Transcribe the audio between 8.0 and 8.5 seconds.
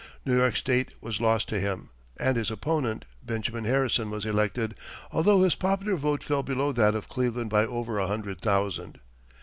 hundred